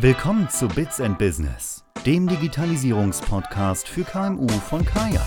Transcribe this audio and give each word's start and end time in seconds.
Willkommen 0.00 0.48
zu 0.48 0.68
Bits 0.68 1.00
and 1.00 1.18
Business, 1.18 1.84
dem 2.06 2.28
Digitalisierungspodcast 2.28 3.88
für 3.88 4.04
KMU 4.04 4.46
von 4.46 4.84
Kaya. 4.84 5.26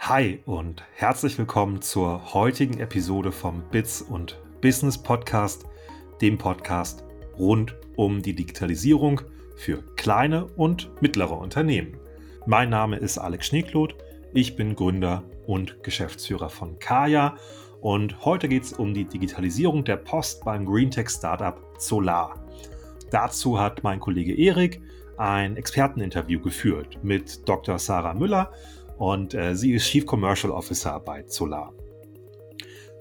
Hi 0.00 0.42
und 0.44 0.84
herzlich 0.94 1.38
willkommen 1.38 1.80
zur 1.80 2.34
heutigen 2.34 2.80
Episode 2.80 3.32
vom 3.32 3.62
Bits 3.70 4.02
und 4.02 4.38
Business 4.60 5.02
Podcast, 5.02 5.64
dem 6.20 6.36
Podcast 6.36 7.02
rund 7.38 7.74
um 7.96 8.20
die 8.20 8.34
Digitalisierung 8.34 9.22
für 9.56 9.82
kleine 9.96 10.44
und 10.44 10.90
mittlere 11.00 11.38
Unternehmen. 11.38 11.96
Mein 12.44 12.68
Name 12.68 12.98
ist 12.98 13.16
Alex 13.16 13.46
Schneekloth, 13.46 13.94
ich 14.34 14.54
bin 14.54 14.76
Gründer 14.76 15.24
und 15.46 15.82
Geschäftsführer 15.82 16.50
von 16.50 16.78
Kaya 16.78 17.38
und 17.82 18.24
heute 18.24 18.48
geht 18.48 18.62
es 18.62 18.72
um 18.72 18.94
die 18.94 19.04
Digitalisierung 19.04 19.84
der 19.84 19.96
Post 19.96 20.44
beim 20.44 20.64
Greentech-Startup 20.64 21.60
Solar. 21.78 22.36
Dazu 23.10 23.58
hat 23.58 23.82
mein 23.82 23.98
Kollege 23.98 24.34
Erik 24.34 24.80
ein 25.18 25.56
Experteninterview 25.56 26.40
geführt 26.40 26.98
mit 27.02 27.46
Dr. 27.46 27.78
Sarah 27.78 28.14
Müller 28.14 28.52
und 28.98 29.34
äh, 29.34 29.56
sie 29.56 29.72
ist 29.72 29.86
Chief 29.86 30.06
Commercial 30.06 30.52
Officer 30.52 31.00
bei 31.00 31.24
Solar. 31.26 31.74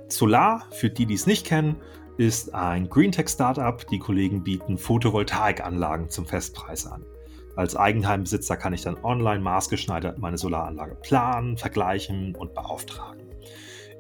Solar, 0.08 0.66
für 0.72 0.90
die, 0.90 1.06
die 1.06 1.14
es 1.14 1.28
nicht 1.28 1.46
kennen, 1.46 1.78
ist 2.18 2.54
ein 2.54 2.90
Greentech-Startup. 2.90 3.86
Die 3.88 4.00
Kollegen 4.00 4.44
bieten 4.44 4.78
Photovoltaikanlagen 4.78 6.10
zum 6.10 6.26
Festpreis 6.26 6.88
an. 6.88 7.06
Als 7.56 7.76
Eigenheimbesitzer 7.76 8.58
kann 8.58 8.74
ich 8.74 8.82
dann 8.82 8.98
online 9.04 9.42
maßgeschneidert 9.42 10.18
meine 10.18 10.38
Solaranlage 10.38 10.96
planen, 10.96 11.58
vergleichen 11.58 12.36
und 12.36 12.56
beauftragen. 12.56 13.21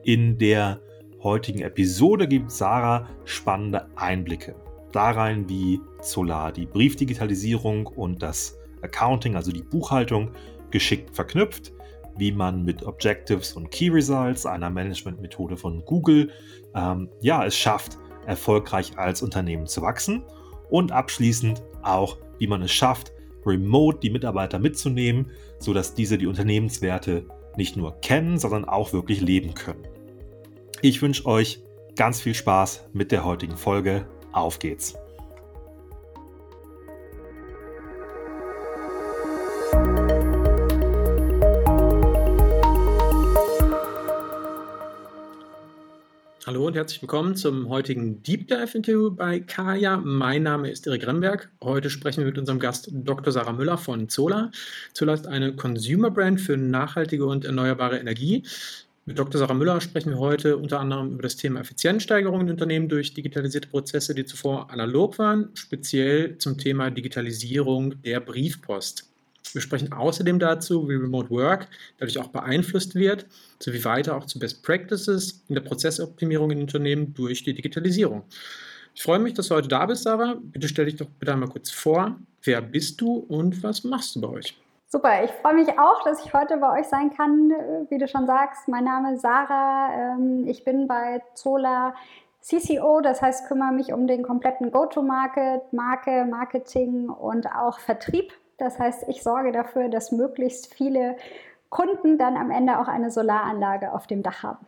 In 0.03 0.37
der 0.37 0.81
heutigen 1.21 1.61
Episode 1.61 2.27
gibt 2.27 2.51
Sarah 2.51 3.07
spannende 3.25 3.87
Einblicke 3.95 4.55
da 4.91 5.11
rein, 5.11 5.47
wie 5.49 5.79
Solar 6.01 6.51
die 6.51 6.65
Briefdigitalisierung 6.65 7.87
und 7.87 8.21
das 8.21 8.57
Accounting, 8.81 9.35
also 9.35 9.51
die 9.51 9.63
Buchhaltung, 9.63 10.31
geschickt 10.69 11.13
verknüpft, 11.15 11.73
wie 12.17 12.31
man 12.31 12.63
mit 12.63 12.83
Objectives 12.83 13.53
und 13.53 13.71
Key 13.71 13.89
Results, 13.89 14.45
einer 14.45 14.69
Managementmethode 14.69 15.57
von 15.57 15.83
Google, 15.85 16.31
ähm, 16.75 17.09
ja, 17.21 17.45
es 17.45 17.55
schafft, 17.55 17.97
erfolgreich 18.25 18.97
als 18.97 19.21
Unternehmen 19.21 19.67
zu 19.67 19.81
wachsen 19.81 20.23
und 20.69 20.91
abschließend 20.91 21.61
auch, 21.81 22.17
wie 22.37 22.47
man 22.47 22.61
es 22.61 22.71
schafft, 22.71 23.11
remote 23.45 23.99
die 23.99 24.09
Mitarbeiter 24.09 24.59
mitzunehmen, 24.59 25.31
sodass 25.57 25.93
diese 25.93 26.17
die 26.17 26.27
Unternehmenswerte 26.27 27.25
nicht 27.57 27.75
nur 27.75 27.99
kennen, 28.01 28.37
sondern 28.37 28.65
auch 28.65 28.93
wirklich 28.93 29.21
leben 29.21 29.53
können. 29.53 29.83
Ich 30.83 30.99
wünsche 31.03 31.27
euch 31.27 31.61
ganz 31.95 32.21
viel 32.21 32.33
Spaß 32.33 32.85
mit 32.91 33.11
der 33.11 33.23
heutigen 33.23 33.55
Folge. 33.55 34.07
Auf 34.31 34.57
geht's! 34.57 34.95
Hallo 46.47 46.65
und 46.65 46.75
herzlich 46.75 46.99
willkommen 47.03 47.35
zum 47.35 47.69
heutigen 47.69 48.23
Deep 48.23 48.47
Dive 48.47 48.75
Interview 48.75 49.11
bei 49.11 49.39
Kaya. 49.39 49.97
Mein 49.97 50.41
Name 50.41 50.71
ist 50.71 50.87
Erik 50.87 51.05
Remberg. 51.05 51.51
Heute 51.63 51.91
sprechen 51.91 52.21
wir 52.21 52.25
mit 52.25 52.39
unserem 52.39 52.57
Gast 52.57 52.89
Dr. 52.91 53.31
Sarah 53.31 53.53
Müller 53.53 53.77
von 53.77 54.09
Zola. 54.09 54.49
Zola 54.93 55.13
ist 55.13 55.27
eine 55.27 55.55
Consumer 55.55 56.09
Brand 56.09 56.41
für 56.41 56.57
nachhaltige 56.57 57.27
und 57.27 57.45
erneuerbare 57.45 57.99
Energie. 57.99 58.43
Mit 59.05 59.17
Dr. 59.17 59.39
Sarah 59.39 59.55
Müller 59.55 59.81
sprechen 59.81 60.11
wir 60.11 60.19
heute 60.19 60.57
unter 60.57 60.79
anderem 60.79 61.13
über 61.13 61.23
das 61.23 61.35
Thema 61.35 61.61
Effizienzsteigerung 61.61 62.41
in 62.41 62.51
Unternehmen 62.51 62.87
durch 62.87 63.15
digitalisierte 63.15 63.67
Prozesse, 63.67 64.13
die 64.13 64.25
zuvor 64.25 64.69
analog 64.69 65.17
waren, 65.17 65.49
speziell 65.55 66.37
zum 66.37 66.59
Thema 66.59 66.91
Digitalisierung 66.91 67.99
der 68.03 68.19
Briefpost. 68.19 69.09
Wir 69.53 69.61
sprechen 69.61 69.91
außerdem 69.91 70.37
dazu, 70.37 70.87
wie 70.87 70.93
Remote 70.93 71.31
Work 71.31 71.67
dadurch 71.97 72.19
auch 72.19 72.27
beeinflusst 72.27 72.93
wird, 72.93 73.25
sowie 73.57 73.83
weiter 73.83 74.15
auch 74.15 74.25
zu 74.25 74.37
Best 74.37 74.61
Practices 74.61 75.43
in 75.47 75.55
der 75.55 75.63
Prozessoptimierung 75.63 76.51
in 76.51 76.61
Unternehmen 76.61 77.15
durch 77.15 77.43
die 77.43 77.55
Digitalisierung. 77.55 78.23
Ich 78.93 79.01
freue 79.01 79.17
mich, 79.17 79.33
dass 79.33 79.47
du 79.47 79.55
heute 79.55 79.67
da 79.67 79.83
bist, 79.87 80.03
Sarah. 80.03 80.37
Bitte 80.39 80.67
stell 80.67 80.85
dich 80.85 80.97
doch 80.97 81.09
bitte 81.19 81.33
einmal 81.33 81.49
kurz 81.49 81.71
vor. 81.71 82.19
Wer 82.43 82.61
bist 82.61 83.01
du 83.01 83.15
und 83.15 83.63
was 83.63 83.83
machst 83.83 84.15
du 84.15 84.21
bei 84.21 84.27
euch? 84.27 84.60
Super, 84.91 85.23
ich 85.23 85.31
freue 85.31 85.53
mich 85.53 85.79
auch, 85.79 86.03
dass 86.03 86.25
ich 86.25 86.33
heute 86.33 86.57
bei 86.57 86.79
euch 86.79 86.87
sein 86.87 87.15
kann. 87.15 87.49
Wie 87.89 87.97
du 87.97 88.07
schon 88.07 88.27
sagst, 88.27 88.67
mein 88.67 88.83
Name 88.83 89.13
ist 89.13 89.21
Sarah. 89.21 89.89
Ähm, 89.93 90.45
ich 90.47 90.65
bin 90.65 90.87
bei 90.87 91.21
Zola 91.33 91.95
CCO, 92.41 92.99
das 93.01 93.21
heißt, 93.21 93.47
kümmere 93.47 93.71
mich 93.71 93.93
um 93.93 94.05
den 94.05 94.21
kompletten 94.21 94.71
Go-to-Market, 94.71 95.71
Marke, 95.71 96.25
Marketing 96.25 97.07
und 97.07 97.47
auch 97.47 97.79
Vertrieb 97.79 98.33
das 98.61 98.77
heißt, 98.77 99.05
ich 99.07 99.23
sorge 99.23 99.51
dafür, 99.51 99.89
dass 99.89 100.11
möglichst 100.11 100.71
viele 100.71 101.17
Kunden 101.69 102.19
dann 102.19 102.37
am 102.37 102.51
Ende 102.51 102.79
auch 102.79 102.87
eine 102.87 103.09
Solaranlage 103.09 103.91
auf 103.91 104.05
dem 104.05 104.21
Dach 104.21 104.43
haben. 104.43 104.67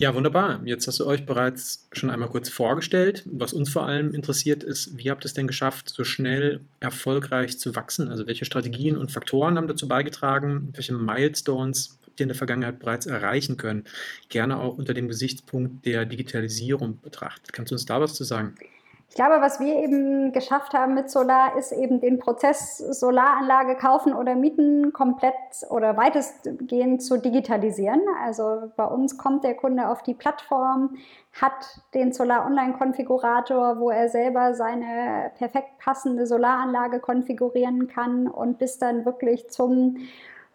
Ja, 0.00 0.14
wunderbar. 0.14 0.60
Jetzt 0.64 0.86
hast 0.86 1.00
du 1.00 1.06
euch 1.06 1.26
bereits 1.26 1.88
schon 1.90 2.08
einmal 2.10 2.28
kurz 2.28 2.48
vorgestellt. 2.48 3.24
Was 3.26 3.52
uns 3.52 3.68
vor 3.68 3.84
allem 3.84 4.14
interessiert 4.14 4.62
ist, 4.62 4.96
wie 4.96 5.10
habt 5.10 5.24
ihr 5.24 5.26
es 5.26 5.34
denn 5.34 5.48
geschafft, 5.48 5.88
so 5.88 6.04
schnell 6.04 6.60
erfolgreich 6.78 7.58
zu 7.58 7.74
wachsen? 7.74 8.08
Also 8.08 8.28
welche 8.28 8.44
Strategien 8.44 8.96
und 8.96 9.10
Faktoren 9.10 9.56
haben 9.56 9.66
dazu 9.66 9.88
beigetragen? 9.88 10.68
Welche 10.72 10.94
Milestones 10.94 11.98
habt 12.06 12.20
ihr 12.20 12.24
in 12.24 12.28
der 12.28 12.36
Vergangenheit 12.36 12.78
bereits 12.78 13.06
erreichen 13.06 13.56
können? 13.56 13.86
Gerne 14.28 14.60
auch 14.60 14.78
unter 14.78 14.94
dem 14.94 15.08
Gesichtspunkt 15.08 15.84
der 15.84 16.04
Digitalisierung 16.04 17.00
betrachtet. 17.02 17.52
Kannst 17.52 17.72
du 17.72 17.74
uns 17.74 17.84
da 17.84 18.00
was 18.00 18.14
zu 18.14 18.22
sagen? 18.22 18.54
Ich 19.10 19.14
glaube, 19.14 19.40
was 19.40 19.58
wir 19.58 19.76
eben 19.76 20.32
geschafft 20.32 20.74
haben 20.74 20.94
mit 20.94 21.10
Solar, 21.10 21.56
ist 21.56 21.72
eben 21.72 21.98
den 22.00 22.18
Prozess 22.18 22.76
Solaranlage 22.76 23.74
kaufen 23.74 24.12
oder 24.12 24.34
mieten 24.34 24.92
komplett 24.92 25.34
oder 25.70 25.96
weitestgehend 25.96 27.02
zu 27.02 27.16
digitalisieren. 27.16 28.02
Also 28.22 28.70
bei 28.76 28.84
uns 28.84 29.16
kommt 29.16 29.44
der 29.44 29.54
Kunde 29.54 29.88
auf 29.88 30.02
die 30.02 30.12
Plattform, 30.12 30.98
hat 31.40 31.80
den 31.94 32.12
Solar 32.12 32.44
Online 32.44 32.74
Konfigurator, 32.74 33.80
wo 33.80 33.90
er 33.90 34.10
selber 34.10 34.54
seine 34.54 35.32
perfekt 35.38 35.78
passende 35.78 36.26
Solaranlage 36.26 37.00
konfigurieren 37.00 37.88
kann 37.88 38.28
und 38.28 38.58
bis 38.58 38.78
dann 38.78 39.06
wirklich 39.06 39.48
zum 39.48 39.96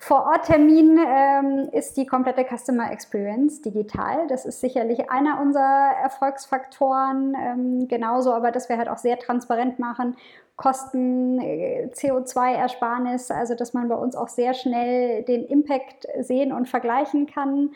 vor-Ort-Termin 0.04 1.00
ähm, 1.00 1.70
ist 1.72 1.98
die 1.98 2.06
komplette 2.06 2.46
Customer 2.46 2.92
Experience 2.92 3.62
digital. 3.62 4.28
Das 4.28 4.46
ist 4.46 4.62
sicherlich 4.62 5.10
einer 5.10 5.42
unserer 5.42 5.92
Erfolgsfaktoren. 6.02 7.36
Ähm, 7.40 7.88
genauso 7.88 8.34
aber, 8.34 8.52
dass 8.52 8.70
wir 8.70 8.78
halt 8.78 8.90
auch 8.90 8.98
sehr 8.98 9.18
transparent 9.18 9.80
machen, 9.80 10.16
Kosten, 10.56 11.40
äh, 11.40 11.90
CO2-Ersparnis, 11.94 13.32
also 13.32 13.56
dass 13.56 13.74
man 13.74 13.90
bei 13.90 13.96
uns 13.96 14.16
auch 14.16 14.28
sehr 14.28 14.54
schnell 14.54 15.24
den 15.24 15.46
Impact 15.46 16.08
sehen 16.20 16.52
und 16.52 16.70
vergleichen 16.70 17.26
kann 17.26 17.72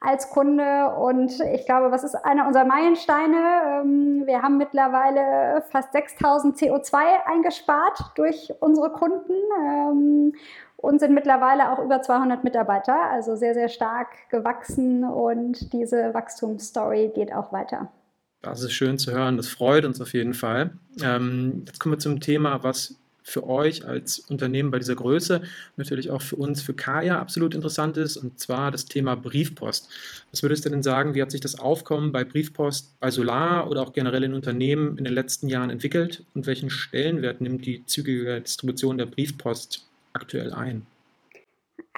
als 0.00 0.30
Kunde. 0.30 0.94
Und 0.98 1.40
ich 1.40 1.66
glaube, 1.66 1.90
was 1.90 2.04
ist 2.04 2.14
einer 2.14 2.46
unserer 2.46 2.64
Meilensteine? 2.64 3.82
Ähm, 3.82 4.22
wir 4.26 4.42
haben 4.42 4.56
mittlerweile 4.56 5.62
fast 5.70 5.92
6000 5.92 6.56
CO2 6.56 6.96
eingespart 7.26 8.12
durch 8.14 8.52
unsere 8.60 8.90
Kunden 8.92 9.34
ähm, 9.64 10.34
und 10.76 11.00
sind 11.00 11.14
mittlerweile 11.14 11.72
auch 11.72 11.82
über 11.82 12.02
200 12.02 12.44
Mitarbeiter, 12.44 13.10
also 13.10 13.36
sehr, 13.36 13.54
sehr 13.54 13.68
stark 13.68 14.08
gewachsen 14.30 15.04
und 15.04 15.72
diese 15.72 16.12
Wachstumsstory 16.14 17.10
geht 17.14 17.32
auch 17.32 17.52
weiter. 17.52 17.90
Das 18.42 18.62
ist 18.62 18.72
schön 18.72 18.98
zu 18.98 19.12
hören, 19.12 19.36
das 19.36 19.48
freut 19.48 19.84
uns 19.84 20.00
auf 20.00 20.12
jeden 20.12 20.34
Fall. 20.34 20.70
Ähm, 21.02 21.64
jetzt 21.66 21.80
kommen 21.80 21.94
wir 21.94 21.98
zum 21.98 22.20
Thema, 22.20 22.62
was 22.62 22.96
für 23.26 23.44
euch 23.48 23.84
als 23.84 24.20
Unternehmen 24.20 24.70
bei 24.70 24.78
dieser 24.78 24.94
Größe, 24.94 25.42
natürlich 25.76 26.12
auch 26.12 26.22
für 26.22 26.36
uns, 26.36 26.62
für 26.62 26.74
Kaya 26.74 27.18
absolut 27.18 27.56
interessant 27.56 27.96
ist, 27.96 28.16
und 28.16 28.38
zwar 28.38 28.70
das 28.70 28.86
Thema 28.86 29.16
Briefpost. 29.16 29.88
Was 30.30 30.44
würdest 30.44 30.64
du 30.64 30.68
denn 30.70 30.84
sagen, 30.84 31.16
wie 31.16 31.22
hat 31.22 31.32
sich 31.32 31.40
das 31.40 31.58
Aufkommen 31.58 32.12
bei 32.12 32.22
Briefpost, 32.22 33.00
bei 33.00 33.10
Solar 33.10 33.68
oder 33.68 33.82
auch 33.82 33.92
generell 33.92 34.22
in 34.22 34.32
Unternehmen 34.32 34.96
in 34.96 35.02
den 35.02 35.12
letzten 35.12 35.48
Jahren 35.48 35.70
entwickelt 35.70 36.24
und 36.34 36.46
welchen 36.46 36.70
Stellenwert 36.70 37.40
nimmt 37.40 37.66
die 37.66 37.84
zügige 37.86 38.40
Distribution 38.40 38.96
der 38.96 39.06
Briefpost 39.06 39.85
aktuell 40.16 40.52
ein? 40.52 40.86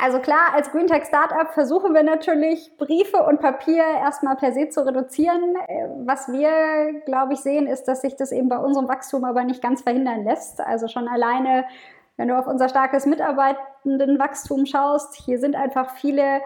Also 0.01 0.21
klar, 0.21 0.55
als 0.55 0.71
Green 0.71 0.87
Tech 0.87 1.07
Startup 1.07 1.53
versuchen 1.53 1.93
wir 1.93 2.05
natürlich, 2.05 2.71
Briefe 2.79 3.25
und 3.25 3.41
Papier 3.41 3.83
erstmal 3.83 4.37
per 4.37 4.53
se 4.53 4.69
zu 4.69 4.87
reduzieren. 4.87 5.57
Was 6.05 6.29
wir, 6.29 7.01
glaube 7.05 7.33
ich, 7.33 7.41
sehen, 7.41 7.67
ist, 7.67 7.85
dass 7.85 8.03
sich 8.03 8.15
das 8.15 8.31
eben 8.31 8.49
bei 8.49 8.59
unserem 8.59 8.87
Wachstum 8.89 9.25
aber 9.25 9.43
nicht 9.43 9.61
ganz 9.61 9.83
verhindern 9.83 10.23
lässt. 10.25 10.61
Also 10.61 10.87
schon 10.87 11.09
alleine, 11.09 11.65
wenn 12.17 12.29
du 12.29 12.39
auf 12.39 12.47
unser 12.47 12.69
starkes 12.69 13.07
Mitarbeitendenwachstum 13.07 14.67
schaust, 14.67 15.17
hier 15.17 15.41
sind 15.41 15.57
einfach 15.57 15.91
viele 15.91 16.43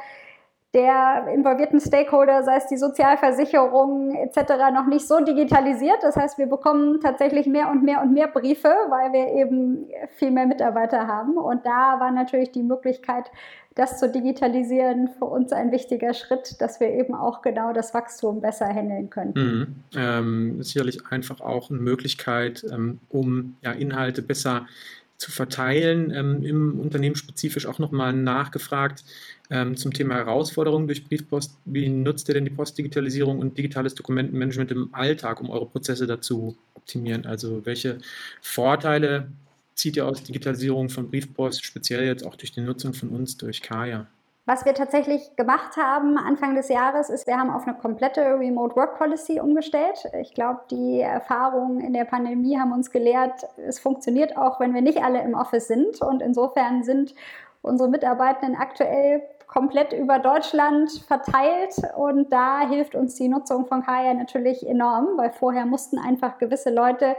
der 0.74 1.26
involvierten 1.34 1.80
Stakeholder, 1.80 2.44
sei 2.44 2.56
es 2.56 2.66
die 2.66 2.78
Sozialversicherung 2.78 4.14
etc., 4.14 4.72
noch 4.72 4.86
nicht 4.86 5.06
so 5.06 5.20
digitalisiert. 5.20 5.98
Das 6.02 6.16
heißt, 6.16 6.38
wir 6.38 6.46
bekommen 6.46 7.00
tatsächlich 7.00 7.46
mehr 7.46 7.70
und 7.70 7.82
mehr 7.82 8.00
und 8.00 8.14
mehr 8.14 8.28
Briefe, 8.28 8.74
weil 8.88 9.12
wir 9.12 9.28
eben 9.34 9.86
viel 10.16 10.30
mehr 10.30 10.46
Mitarbeiter 10.46 11.06
haben. 11.06 11.36
Und 11.36 11.66
da 11.66 12.00
war 12.00 12.10
natürlich 12.10 12.52
die 12.52 12.62
Möglichkeit, 12.62 13.30
das 13.74 13.98
zu 13.98 14.10
digitalisieren, 14.10 15.08
für 15.18 15.26
uns 15.26 15.52
ein 15.52 15.72
wichtiger 15.72 16.14
Schritt, 16.14 16.60
dass 16.60 16.80
wir 16.80 16.88
eben 16.88 17.14
auch 17.14 17.42
genau 17.42 17.72
das 17.72 17.92
Wachstum 17.94 18.40
besser 18.40 18.66
handeln 18.66 19.10
können. 19.10 19.32
Mhm. 19.34 19.98
Ähm, 19.98 20.62
sicherlich 20.62 21.06
einfach 21.10 21.40
auch 21.40 21.70
eine 21.70 21.80
Möglichkeit, 21.80 22.64
ähm, 22.70 22.98
um 23.08 23.56
ja, 23.62 23.72
Inhalte 23.72 24.22
besser 24.22 24.60
zu 24.60 25.01
verteilen. 25.30 26.10
Ähm, 26.10 26.44
Im 26.44 26.80
Unternehmen 26.80 27.16
spezifisch 27.16 27.66
auch 27.66 27.78
nochmal 27.78 28.12
nachgefragt 28.12 29.04
ähm, 29.50 29.76
zum 29.76 29.92
Thema 29.92 30.14
Herausforderungen 30.16 30.86
durch 30.86 31.04
Briefpost. 31.04 31.56
Wie 31.64 31.88
nutzt 31.88 32.28
ihr 32.28 32.34
denn 32.34 32.44
die 32.44 32.50
Postdigitalisierung 32.50 33.38
und 33.38 33.56
digitales 33.56 33.94
Dokumentenmanagement 33.94 34.70
im 34.70 34.94
Alltag, 34.94 35.40
um 35.40 35.50
eure 35.50 35.66
Prozesse 35.66 36.06
dazu 36.06 36.56
optimieren? 36.74 37.26
Also 37.26 37.64
welche 37.64 37.98
Vorteile 38.40 39.28
zieht 39.74 39.96
ihr 39.96 40.06
aus 40.06 40.22
Digitalisierung 40.22 40.88
von 40.88 41.10
Briefpost, 41.10 41.64
speziell 41.64 42.04
jetzt 42.04 42.24
auch 42.24 42.36
durch 42.36 42.52
die 42.52 42.60
Nutzung 42.60 42.94
von 42.94 43.10
uns 43.10 43.36
durch 43.36 43.62
Kaya? 43.62 44.06
Was 44.44 44.64
wir 44.64 44.74
tatsächlich 44.74 45.36
gemacht 45.36 45.76
haben 45.76 46.18
Anfang 46.18 46.56
des 46.56 46.68
Jahres 46.68 47.10
ist, 47.10 47.28
wir 47.28 47.36
haben 47.36 47.50
auf 47.50 47.64
eine 47.64 47.76
komplette 47.76 48.22
Remote 48.40 48.74
Work 48.74 48.98
Policy 48.98 49.38
umgestellt. 49.38 50.04
Ich 50.20 50.34
glaube, 50.34 50.62
die 50.68 51.00
Erfahrungen 51.00 51.80
in 51.80 51.92
der 51.92 52.04
Pandemie 52.04 52.58
haben 52.58 52.72
uns 52.72 52.90
gelehrt, 52.90 53.46
es 53.56 53.78
funktioniert 53.78 54.36
auch, 54.36 54.58
wenn 54.58 54.74
wir 54.74 54.82
nicht 54.82 55.04
alle 55.04 55.22
im 55.22 55.34
Office 55.34 55.68
sind. 55.68 56.00
Und 56.02 56.22
insofern 56.22 56.82
sind 56.82 57.14
unsere 57.62 57.88
Mitarbeitenden 57.88 58.60
aktuell 58.60 59.22
komplett 59.46 59.92
über 59.92 60.18
Deutschland 60.18 60.90
verteilt 61.06 61.76
und 61.96 62.32
da 62.32 62.66
hilft 62.66 62.96
uns 62.96 63.14
die 63.14 63.28
Nutzung 63.28 63.66
von 63.66 63.84
Kaya 63.84 64.14
natürlich 64.14 64.66
enorm, 64.66 65.18
weil 65.18 65.30
vorher 65.30 65.66
mussten 65.66 65.98
einfach 65.98 66.38
gewisse 66.38 66.70
Leute 66.70 67.16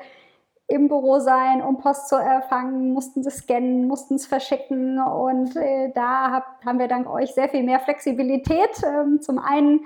im 0.73 0.87
Büro 0.87 1.19
sein, 1.19 1.61
um 1.61 1.77
Post 1.77 2.09
zu 2.09 2.15
erfangen, 2.15 2.93
mussten 2.93 3.23
sie 3.23 3.29
scannen, 3.29 3.87
mussten 3.87 4.15
es 4.15 4.25
verschicken 4.25 4.99
und 4.99 5.55
äh, 5.55 5.91
da 5.93 6.31
hab, 6.31 6.65
haben 6.65 6.79
wir 6.79 6.87
dank 6.87 7.07
euch 7.09 7.33
sehr 7.33 7.47
viel 7.47 7.63
mehr 7.63 7.79
Flexibilität. 7.79 8.81
Ähm, 8.83 9.21
zum 9.21 9.37
einen 9.37 9.81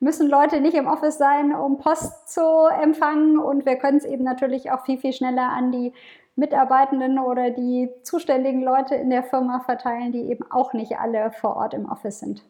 müssen 0.00 0.28
Leute 0.28 0.60
nicht 0.60 0.74
im 0.74 0.88
Office 0.88 1.16
sein, 1.16 1.54
um 1.54 1.78
Post 1.78 2.28
zu 2.28 2.42
empfangen 2.82 3.38
und 3.38 3.64
wir 3.64 3.76
können 3.76 3.98
es 3.98 4.04
eben 4.04 4.24
natürlich 4.24 4.72
auch 4.72 4.84
viel, 4.84 4.98
viel 4.98 5.12
schneller 5.12 5.48
an 5.50 5.70
die 5.70 5.92
Mitarbeitenden 6.34 7.18
oder 7.18 7.50
die 7.50 7.88
zuständigen 8.02 8.62
Leute 8.62 8.96
in 8.96 9.10
der 9.10 9.22
Firma 9.22 9.60
verteilen, 9.60 10.10
die 10.10 10.30
eben 10.30 10.44
auch 10.50 10.72
nicht 10.72 10.98
alle 10.98 11.30
vor 11.30 11.56
Ort 11.56 11.74
im 11.74 11.88
Office 11.88 12.18
sind. 12.18 12.42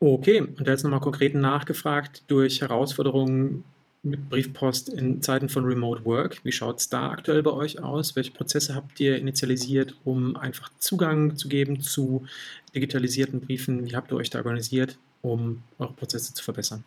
Okay, 0.00 0.40
und 0.40 0.66
jetzt 0.66 0.82
nochmal 0.82 0.98
konkret 0.98 1.34
nachgefragt 1.36 2.24
durch 2.26 2.62
Herausforderungen 2.62 3.62
mit 4.02 4.28
Briefpost 4.28 4.88
in 4.88 5.22
Zeiten 5.22 5.48
von 5.48 5.64
Remote 5.64 6.04
Work. 6.04 6.44
Wie 6.44 6.50
schaut 6.50 6.80
es 6.80 6.88
da 6.88 7.10
aktuell 7.10 7.42
bei 7.42 7.52
euch 7.52 7.82
aus? 7.82 8.16
Welche 8.16 8.32
Prozesse 8.32 8.74
habt 8.74 8.98
ihr 8.98 9.16
initialisiert, 9.16 9.94
um 10.04 10.36
einfach 10.36 10.70
Zugang 10.78 11.36
zu 11.36 11.48
geben 11.48 11.80
zu 11.80 12.26
digitalisierten 12.74 13.40
Briefen? 13.40 13.86
Wie 13.86 13.94
habt 13.94 14.10
ihr 14.10 14.16
euch 14.16 14.30
da 14.30 14.38
organisiert, 14.38 14.98
um 15.22 15.62
eure 15.78 15.92
Prozesse 15.92 16.34
zu 16.34 16.42
verbessern? 16.42 16.82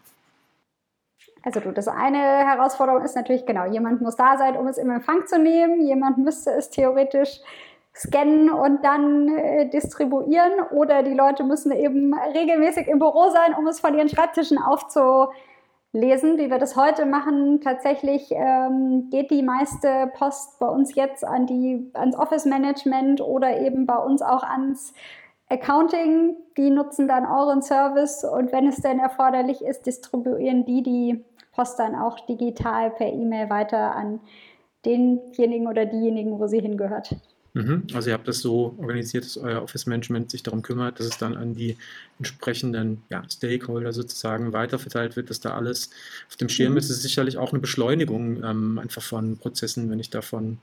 Also 1.42 1.62
du, 1.62 1.72
das 1.72 1.88
eine 1.88 2.18
Herausforderung 2.18 3.04
ist 3.04 3.16
natürlich 3.16 3.46
genau, 3.46 3.72
jemand 3.72 4.02
muss 4.02 4.16
da 4.16 4.38
sein, 4.38 4.58
um 4.58 4.68
es 4.68 4.78
im 4.78 4.90
Empfang 4.90 5.26
zu 5.28 5.40
nehmen. 5.40 5.88
Jemand 5.88 6.18
müsste 6.18 6.50
es 6.52 6.70
theoretisch 6.70 7.40
scannen 7.96 8.50
und 8.50 8.84
dann 8.84 9.30
äh, 9.30 9.70
distribuieren 9.70 10.60
oder 10.72 11.02
die 11.02 11.14
Leute 11.14 11.46
müssen 11.46 11.72
eben 11.72 12.14
regelmäßig 12.14 12.88
im 12.88 13.00
Büro 13.00 13.30
sein, 13.30 13.54
um 13.58 13.68
es 13.68 13.80
von 13.80 13.96
ihren 13.96 14.10
Schreibtischen 14.10 14.58
aufzunehmen 14.58 15.30
lesen, 15.96 16.38
wie 16.38 16.50
wir 16.50 16.60
das 16.60 16.76
heute 16.76 17.06
machen. 17.06 17.62
Tatsächlich 17.62 18.32
ähm, 18.32 19.10
geht 19.10 19.32
die 19.32 19.42
meiste 19.42 20.12
Post 20.14 20.60
bei 20.60 20.68
uns 20.68 20.94
jetzt 20.96 21.24
an 21.24 21.48
die, 21.48 21.90
ans 21.94 22.18
Office 22.18 22.46
Management 22.46 23.22
oder 23.22 23.60
eben 23.62 23.86
bei 23.86 23.98
uns 23.98 24.22
auch 24.22 24.44
ans 24.44 24.94
Accounting. 25.50 26.36
Die 26.58 26.70
nutzen 26.70 27.08
dann 27.08 27.26
euren 27.26 27.62
Service 27.62 28.24
und 28.24 28.52
wenn 28.52 28.68
es 28.68 28.78
denn 28.78 29.00
erforderlich 29.00 29.62
ist, 29.62 29.86
distribuieren 29.86 30.66
die 30.66 30.84
die 30.84 31.26
Post 31.54 31.80
dann 31.80 31.96
auch 31.96 32.20
digital 32.20 32.92
per 32.92 33.08
E-Mail 33.08 33.50
weiter 33.50 33.96
an 33.96 34.20
denjenigen 34.86 35.68
oder 35.68 35.86
diejenigen, 35.86 36.40
wo 36.40 36.48
sie 36.48 36.60
hingehört. 36.60 37.16
Mhm. 37.56 37.84
Also 37.94 38.10
ihr 38.10 38.14
habt 38.14 38.28
das 38.28 38.40
so 38.40 38.76
organisiert, 38.78 39.24
dass 39.24 39.38
euer 39.38 39.64
Office 39.64 39.86
Management 39.86 40.30
sich 40.30 40.44
darum 40.44 40.62
kümmert, 40.62 41.00
dass 41.00 41.08
es 41.08 41.18
dann 41.18 41.38
an 41.38 41.56
die 41.56 41.78
entsprechenden 42.20 43.02
ja, 43.10 43.24
Stakeholder 43.30 43.94
sozusagen 43.94 44.52
weiterverteilt 44.52 45.16
wird, 45.16 45.30
dass 45.30 45.40
da 45.40 45.56
alles 45.56 45.90
auf 46.28 46.36
dem 46.36 46.50
Schirm 46.50 46.74
mhm. 46.74 46.80
ist. 46.80 46.90
Das 46.90 46.98
ist 46.98 47.04
sicherlich 47.04 47.38
auch 47.38 47.54
eine 47.54 47.62
Beschleunigung 47.62 48.44
ähm, 48.44 48.78
einfach 48.78 49.02
von 49.02 49.38
Prozessen, 49.38 49.90
wenn 49.90 50.00
ich 50.00 50.10
davon 50.10 50.58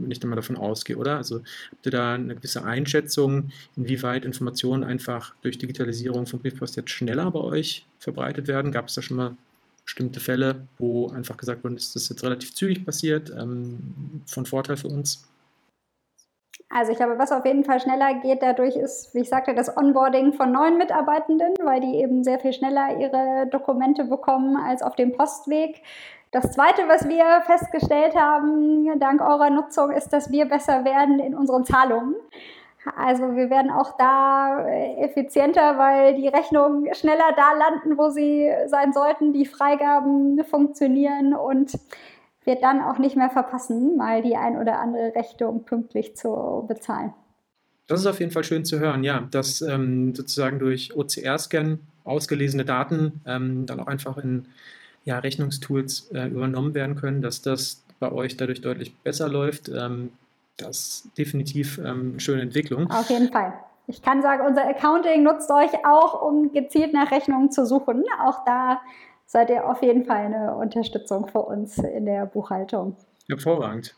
wenn 0.00 0.12
ich 0.12 0.22
mal 0.22 0.36
davon 0.36 0.56
ausgehe, 0.56 0.96
oder? 0.96 1.16
Also 1.16 1.42
habt 1.72 1.86
ihr 1.86 1.90
da 1.90 2.14
eine 2.14 2.36
gewisse 2.36 2.64
Einschätzung, 2.64 3.50
inwieweit 3.76 4.24
Informationen 4.24 4.84
einfach 4.84 5.34
durch 5.42 5.58
Digitalisierung 5.58 6.26
von 6.26 6.38
Briefpost 6.38 6.76
jetzt 6.76 6.90
schneller 6.90 7.28
bei 7.32 7.40
euch 7.40 7.84
verbreitet 7.98 8.46
werden? 8.46 8.70
Gab 8.70 8.86
es 8.86 8.94
da 8.94 9.02
schon 9.02 9.16
mal 9.16 9.36
bestimmte 9.84 10.20
Fälle, 10.20 10.68
wo 10.78 11.08
einfach 11.08 11.36
gesagt 11.36 11.64
wurde, 11.64 11.74
ist 11.74 11.96
das 11.96 12.08
jetzt 12.08 12.22
relativ 12.22 12.54
zügig 12.54 12.86
passiert, 12.86 13.32
ähm, 13.36 14.22
von 14.26 14.46
Vorteil 14.46 14.76
für 14.76 14.86
uns? 14.86 15.24
Also 16.70 16.92
ich 16.92 16.98
glaube, 16.98 17.18
was 17.18 17.32
auf 17.32 17.46
jeden 17.46 17.64
Fall 17.64 17.80
schneller 17.80 18.14
geht 18.14 18.42
dadurch 18.42 18.76
ist, 18.76 19.14
wie 19.14 19.20
ich 19.20 19.28
sagte, 19.28 19.54
das 19.54 19.74
Onboarding 19.74 20.34
von 20.34 20.52
neuen 20.52 20.76
Mitarbeitenden, 20.76 21.54
weil 21.62 21.80
die 21.80 21.96
eben 21.96 22.22
sehr 22.22 22.38
viel 22.38 22.52
schneller 22.52 22.98
ihre 22.98 23.46
Dokumente 23.50 24.04
bekommen 24.04 24.56
als 24.56 24.82
auf 24.82 24.94
dem 24.94 25.12
Postweg. 25.12 25.82
Das 26.30 26.52
Zweite, 26.52 26.82
was 26.88 27.08
wir 27.08 27.24
festgestellt 27.46 28.14
haben, 28.14 28.98
dank 29.00 29.22
eurer 29.22 29.48
Nutzung, 29.48 29.90
ist, 29.90 30.10
dass 30.10 30.30
wir 30.30 30.44
besser 30.44 30.84
werden 30.84 31.20
in 31.20 31.34
unseren 31.34 31.64
Zahlungen. 31.64 32.16
Also 32.96 33.34
wir 33.34 33.50
werden 33.50 33.70
auch 33.70 33.96
da 33.96 34.66
äh, 34.66 35.04
effizienter, 35.04 35.78
weil 35.78 36.14
die 36.14 36.28
Rechnungen 36.28 36.94
schneller 36.94 37.32
da 37.36 37.52
landen, 37.52 37.98
wo 37.98 38.10
sie 38.10 38.50
sein 38.66 38.92
sollten, 38.92 39.32
die 39.32 39.46
Freigaben 39.46 40.42
funktionieren 40.44 41.34
und 41.34 41.78
wir 42.48 42.56
dann 42.56 42.80
auch 42.80 42.98
nicht 42.98 43.14
mehr 43.14 43.28
verpassen, 43.28 43.96
mal 43.96 44.22
die 44.22 44.34
ein 44.34 44.56
oder 44.56 44.80
andere 44.80 45.14
Rechnung 45.14 45.64
pünktlich 45.64 46.16
zu 46.16 46.64
bezahlen. 46.66 47.12
Das 47.86 48.00
ist 48.00 48.06
auf 48.06 48.20
jeden 48.20 48.32
Fall 48.32 48.44
schön 48.44 48.64
zu 48.64 48.80
hören, 48.80 49.04
ja, 49.04 49.20
dass 49.30 49.60
ähm, 49.62 50.14
sozusagen 50.14 50.58
durch 50.58 50.96
OCR-Scan 50.96 51.78
ausgelesene 52.04 52.64
Daten 52.64 53.20
ähm, 53.26 53.66
dann 53.66 53.80
auch 53.80 53.86
einfach 53.86 54.16
in 54.16 54.46
ja, 55.04 55.18
Rechnungstools 55.18 56.10
äh, 56.12 56.26
übernommen 56.28 56.74
werden 56.74 56.96
können, 56.96 57.22
dass 57.22 57.42
das 57.42 57.84
bei 58.00 58.10
euch 58.10 58.36
dadurch 58.36 58.62
deutlich 58.62 58.94
besser 58.96 59.28
läuft. 59.28 59.68
Ähm, 59.68 60.12
das 60.56 60.78
ist 60.78 61.18
definitiv 61.18 61.78
ähm, 61.78 62.12
eine 62.12 62.20
schöne 62.20 62.42
Entwicklung. 62.42 62.90
Auf 62.90 63.10
jeden 63.10 63.30
Fall. 63.30 63.52
Ich 63.86 64.02
kann 64.02 64.22
sagen, 64.22 64.46
unser 64.46 64.66
Accounting 64.66 65.22
nutzt 65.22 65.50
euch 65.50 65.84
auch, 65.86 66.22
um 66.22 66.52
gezielt 66.52 66.92
nach 66.94 67.10
Rechnungen 67.10 67.50
zu 67.50 67.66
suchen. 67.66 68.04
Auch 68.22 68.44
da 68.44 68.80
seid 69.28 69.50
ihr 69.50 69.68
auf 69.68 69.82
jeden 69.82 70.04
Fall 70.06 70.24
eine 70.24 70.56
Unterstützung 70.56 71.28
für 71.28 71.40
uns 71.40 71.78
in 71.78 72.06
der 72.06 72.26
Buchhaltung. 72.26 72.96
Hervorragend. 73.28 73.94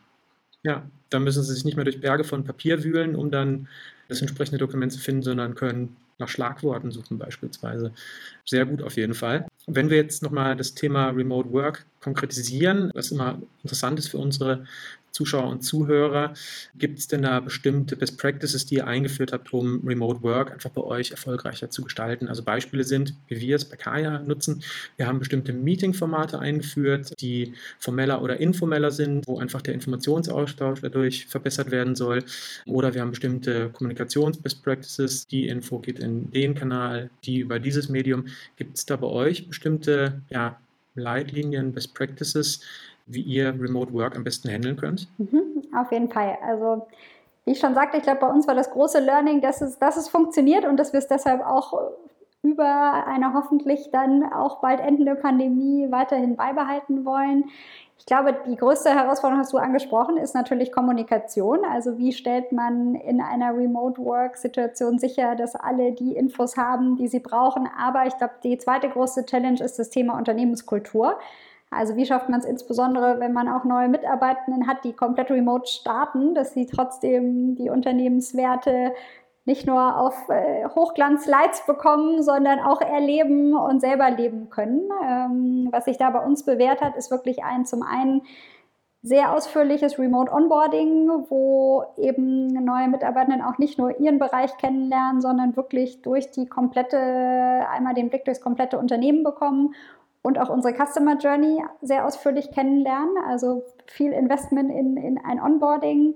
Ja, 0.62 0.82
dann 1.08 1.25
müssen 1.25 1.42
Sie 1.42 1.54
sich 1.54 1.64
nicht 1.64 1.76
mehr 1.76 1.84
durch 1.84 2.00
Berge 2.00 2.25
von 2.25 2.44
Papier 2.44 2.84
wühlen, 2.84 3.14
um 3.14 3.30
dann 3.30 3.68
das 4.08 4.20
entsprechende 4.20 4.58
Dokument 4.58 4.92
zu 4.92 4.99
finden, 4.99 5.22
sondern 5.22 5.54
können 5.54 5.96
nach 6.18 6.28
Schlagworten 6.28 6.90
suchen 6.90 7.16
beispielsweise. 7.16 7.92
Sehr 8.44 8.66
gut 8.66 8.82
auf 8.82 8.96
jeden 8.96 9.14
Fall. 9.14 9.46
Wenn 9.66 9.88
wir 9.88 9.96
jetzt 9.96 10.22
nochmal 10.22 10.56
das 10.56 10.75
Thema 10.75 11.10
Remote 11.10 11.50
Work 11.52 11.87
konkretisieren, 12.00 12.90
was 12.95 13.11
immer 13.11 13.40
interessant 13.62 13.99
ist 13.99 14.09
für 14.09 14.19
unsere 14.19 14.64
Zuschauer 15.12 15.49
und 15.49 15.62
Zuhörer. 15.62 16.35
Gibt 16.76 16.99
es 16.99 17.09
denn 17.09 17.23
da 17.23 17.40
bestimmte 17.40 17.97
Best 17.97 18.19
Practices, 18.19 18.66
die 18.66 18.76
ihr 18.76 18.87
eingeführt 18.87 19.33
habt, 19.33 19.52
um 19.52 19.87
Remote 19.87 20.23
Work 20.23 20.52
einfach 20.52 20.71
bei 20.71 20.83
euch 20.83 21.11
erfolgreicher 21.11 21.71
zu 21.71 21.83
gestalten? 21.83 22.28
Also 22.28 22.42
Beispiele 22.42 22.85
sind, 22.85 23.14
wie 23.28 23.40
wir 23.40 23.57
es 23.57 23.64
bei 23.64 23.76
Kaya 23.76 24.21
nutzen. 24.21 24.62
Wir 24.97 25.07
haben 25.07 25.19
bestimmte 25.19 25.52
Meeting-Formate 25.52 26.38
eingeführt, 26.38 27.21
die 27.21 27.54
formeller 27.78 28.23
oder 28.23 28.38
informeller 28.40 28.90
sind, 28.90 29.26
wo 29.26 29.38
einfach 29.38 29.62
der 29.62 29.75
Informationsaustausch 29.75 30.83
dadurch 30.83 31.26
verbessert 31.26 31.71
werden 31.71 31.97
soll. 31.97 32.25
Oder 32.66 32.95
wir 32.95 33.00
haben 33.00 33.11
bestimmte 33.11 33.71
Kommunikations-Best 33.71 34.62
Practices. 34.62 35.26
Die 35.26 35.49
Info 35.49 35.80
geht 35.80 35.99
in 35.99 36.30
den 36.30 36.54
Kanal, 36.54 37.11
die 37.25 37.40
über 37.40 37.59
dieses 37.59 37.88
Medium. 37.88 38.26
Gibt 38.57 38.78
es 38.78 38.87
da 38.87 38.97
bei 38.97 39.09
euch 39.09 39.49
bestimmte 39.49 40.23
ja, 40.30 40.59
Leitlinien, 40.94 41.73
Best 41.73 41.94
Practices, 41.94 42.61
wie 43.06 43.23
ihr 43.23 43.49
Remote 43.49 43.92
Work 43.92 44.16
am 44.16 44.25
besten 44.25 44.49
handeln 44.49 44.76
könnt? 44.76 45.09
Mhm, 45.18 45.62
auf 45.76 45.90
jeden 45.92 46.11
Fall. 46.11 46.38
Also 46.42 46.87
wie 47.44 47.52
ich 47.52 47.59
schon 47.59 47.75
sagte, 47.75 47.97
ich 47.97 48.02
glaube, 48.02 48.20
bei 48.20 48.28
uns 48.28 48.47
war 48.47 48.54
das 48.54 48.70
große 48.70 49.00
Learning, 49.00 49.40
dass 49.40 49.61
es, 49.61 49.78
dass 49.78 49.97
es 49.97 50.09
funktioniert 50.09 50.64
und 50.64 50.76
dass 50.76 50.92
wir 50.92 50.99
es 50.99 51.09
deshalb 51.09 51.44
auch 51.44 51.92
über 52.42 53.06
eine 53.06 53.35
hoffentlich 53.35 53.90
dann 53.92 54.25
auch 54.32 54.61
bald 54.61 54.80
endende 54.80 55.14
Pandemie 55.14 55.90
weiterhin 55.90 56.37
beibehalten 56.37 57.04
wollen. 57.04 57.44
Ich 57.99 58.06
glaube, 58.06 58.35
die 58.47 58.56
größte 58.56 58.88
Herausforderung 58.88 59.40
hast 59.40 59.52
du 59.52 59.59
angesprochen, 59.59 60.16
ist 60.16 60.35
natürlich 60.35 60.73
Kommunikation. 60.73 61.66
Also 61.70 61.99
wie 61.99 62.12
stellt 62.12 62.50
man 62.50 62.94
in 62.94 63.20
einer 63.20 63.54
Remote-Work-Situation 63.54 64.99
sicher, 64.99 65.37
dass 65.37 65.54
alle 65.54 65.92
die 65.92 66.16
Infos 66.16 66.56
haben, 66.56 66.97
die 66.97 67.09
sie 67.09 67.20
brauchen. 67.20 67.68
Aber 67.78 68.06
ich 68.06 68.16
glaube, 68.16 68.35
die 68.42 68.56
zweite 68.56 68.88
große 68.88 69.26
Challenge 69.26 69.62
ist 69.62 69.78
das 69.78 69.90
Thema 69.90 70.16
Unternehmenskultur. 70.16 71.18
Also 71.70 71.94
wie 71.97 72.06
schafft 72.06 72.30
man 72.30 72.40
es 72.40 72.47
insbesondere, 72.47 73.20
wenn 73.20 73.35
man 73.35 73.49
auch 73.49 73.64
neue 73.64 73.88
Mitarbeitenden 73.88 74.66
hat, 74.66 74.82
die 74.82 74.94
komplett 74.94 75.30
remote 75.30 75.70
starten, 75.70 76.35
dass 76.35 76.54
sie 76.54 76.66
trotzdem 76.66 77.54
die 77.54 77.68
Unternehmenswerte 77.68 78.92
nicht 79.44 79.66
nur 79.66 79.99
auf 79.99 80.28
äh, 80.28 80.66
Hochglanz-Lights 80.68 81.66
bekommen, 81.66 82.23
sondern 82.23 82.61
auch 82.61 82.80
erleben 82.80 83.54
und 83.56 83.80
selber 83.80 84.11
leben 84.11 84.50
können. 84.50 84.88
Ähm, 85.04 85.68
was 85.70 85.87
sich 85.87 85.99
da 85.99 86.11
bei 86.11 86.25
uns 86.25 86.44
bewährt 86.44 86.80
hat, 86.80 86.97
ist 86.97 87.11
wirklich 87.11 87.42
ein 87.42 87.64
zum 87.64 87.82
einen 87.82 88.23
sehr 89.02 89.35
ausführliches 89.35 89.99
Remote 89.99 90.30
Onboarding, 90.30 91.09
wo 91.30 91.85
eben 91.97 92.49
neue 92.49 92.88
Mitarbeitenden 92.88 93.40
auch 93.40 93.56
nicht 93.56 93.78
nur 93.78 93.99
ihren 93.99 94.18
Bereich 94.18 94.54
kennenlernen, 94.59 95.23
sondern 95.23 95.56
wirklich 95.56 96.02
durch 96.02 96.30
die 96.30 96.47
komplette, 96.47 96.99
einmal 96.99 97.94
den 97.94 98.11
Blick 98.11 98.26
durchs 98.26 98.42
komplette 98.42 98.78
Unternehmen 98.78 99.25
bekommen 99.25 99.75
und 100.23 100.38
auch 100.38 100.50
unsere 100.50 100.75
Customer 100.75 101.16
Journey 101.16 101.64
sehr 101.80 102.04
ausführlich 102.04 102.50
kennenlernen. 102.50 103.16
Also 103.26 103.62
viel 103.87 104.12
Investment 104.12 104.70
in, 104.70 104.99
in 104.99 105.18
ein 105.18 105.40
Onboarding. 105.40 106.14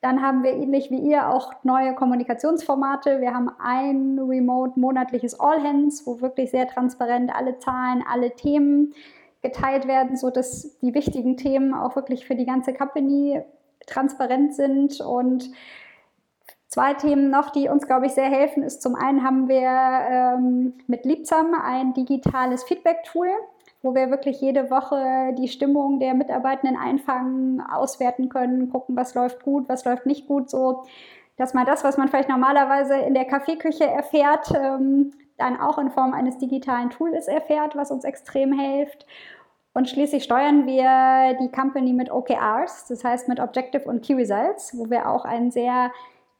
Dann 0.00 0.22
haben 0.22 0.42
wir 0.42 0.52
ähnlich 0.52 0.90
wie 0.90 0.98
ihr 0.98 1.28
auch 1.28 1.52
neue 1.62 1.94
Kommunikationsformate. 1.94 3.20
Wir 3.20 3.34
haben 3.34 3.50
ein 3.58 4.18
remote 4.18 4.80
monatliches 4.80 5.38
All 5.38 5.62
Hands, 5.62 6.06
wo 6.06 6.20
wirklich 6.20 6.50
sehr 6.50 6.66
transparent 6.68 7.30
alle 7.34 7.58
Zahlen, 7.58 8.02
alle 8.10 8.34
Themen 8.34 8.94
geteilt 9.42 9.86
werden, 9.86 10.16
sodass 10.16 10.78
die 10.78 10.94
wichtigen 10.94 11.36
Themen 11.36 11.74
auch 11.74 11.96
wirklich 11.96 12.26
für 12.26 12.34
die 12.34 12.46
ganze 12.46 12.72
Company 12.72 13.42
transparent 13.86 14.54
sind 14.54 15.00
und 15.00 15.50
Zwei 16.70 16.94
Themen 16.94 17.30
noch, 17.30 17.50
die 17.50 17.68
uns, 17.68 17.84
glaube 17.88 18.06
ich, 18.06 18.12
sehr 18.12 18.30
helfen, 18.30 18.62
ist 18.62 18.80
zum 18.80 18.94
einen 18.94 19.24
haben 19.24 19.48
wir 19.48 19.58
ähm, 19.58 20.74
mit 20.86 21.04
Liebsam 21.04 21.52
ein 21.52 21.94
digitales 21.94 22.62
Feedback-Tool, 22.62 23.26
wo 23.82 23.94
wir 23.94 24.10
wirklich 24.10 24.40
jede 24.40 24.70
Woche 24.70 25.34
die 25.38 25.48
Stimmung 25.48 26.00
der 26.00 26.14
Mitarbeitenden 26.14 26.76
einfangen, 26.76 27.60
auswerten 27.60 28.28
können, 28.28 28.70
gucken, 28.70 28.96
was 28.96 29.14
läuft 29.14 29.42
gut, 29.42 29.68
was 29.68 29.84
läuft 29.84 30.06
nicht 30.06 30.26
gut, 30.26 30.50
so 30.50 30.84
dass 31.36 31.54
man 31.54 31.64
das, 31.64 31.84
was 31.84 31.96
man 31.96 32.08
vielleicht 32.08 32.28
normalerweise 32.28 32.96
in 32.96 33.14
der 33.14 33.24
Kaffeeküche 33.24 33.86
erfährt, 33.86 34.52
ähm, 34.54 35.12
dann 35.38 35.58
auch 35.58 35.78
in 35.78 35.90
Form 35.90 36.12
eines 36.12 36.36
digitalen 36.36 36.90
Tools 36.90 37.28
erfährt, 37.28 37.74
was 37.76 37.90
uns 37.90 38.04
extrem 38.04 38.52
hilft. 38.52 39.06
Und 39.72 39.88
schließlich 39.88 40.24
steuern 40.24 40.66
wir 40.66 41.38
die 41.40 41.50
Company 41.50 41.94
mit 41.94 42.10
OKRs, 42.10 42.88
das 42.88 43.04
heißt 43.04 43.28
mit 43.28 43.40
Objective 43.40 43.88
und 43.88 44.04
Key 44.04 44.14
Results, 44.14 44.76
wo 44.76 44.90
wir 44.90 45.08
auch 45.08 45.24
einen 45.24 45.50
sehr 45.50 45.92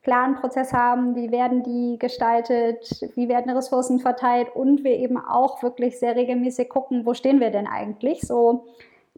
klaren 0.02 0.36
Prozess 0.36 0.72
haben, 0.72 1.14
wie 1.14 1.30
werden 1.30 1.62
die 1.62 1.98
gestaltet, 1.98 3.06
wie 3.14 3.28
werden 3.28 3.54
Ressourcen 3.54 3.98
verteilt 3.98 4.48
und 4.54 4.82
wir 4.82 4.96
eben 4.96 5.18
auch 5.18 5.62
wirklich 5.62 5.98
sehr 5.98 6.16
regelmäßig 6.16 6.68
gucken, 6.68 7.04
wo 7.04 7.14
stehen 7.14 7.40
wir 7.40 7.50
denn 7.50 7.66
eigentlich, 7.66 8.22
so 8.22 8.66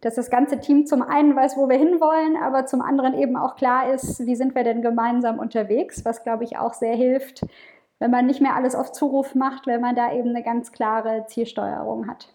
dass 0.00 0.16
das 0.16 0.30
ganze 0.30 0.58
Team 0.58 0.84
zum 0.84 1.00
einen 1.00 1.36
weiß, 1.36 1.56
wo 1.56 1.68
wir 1.68 1.78
hinwollen, 1.78 2.36
aber 2.36 2.66
zum 2.66 2.82
anderen 2.82 3.14
eben 3.14 3.36
auch 3.36 3.54
klar 3.54 3.92
ist, 3.94 4.26
wie 4.26 4.34
sind 4.34 4.54
wir 4.56 4.64
denn 4.64 4.82
gemeinsam 4.82 5.38
unterwegs, 5.38 6.04
was 6.04 6.24
glaube 6.24 6.42
ich 6.42 6.58
auch 6.58 6.74
sehr 6.74 6.96
hilft, 6.96 7.46
wenn 8.00 8.10
man 8.10 8.26
nicht 8.26 8.40
mehr 8.40 8.56
alles 8.56 8.74
auf 8.74 8.90
Zuruf 8.90 9.36
macht, 9.36 9.68
wenn 9.68 9.80
man 9.80 9.94
da 9.94 10.12
eben 10.12 10.30
eine 10.30 10.42
ganz 10.42 10.72
klare 10.72 11.26
Zielsteuerung 11.28 12.08
hat. 12.08 12.28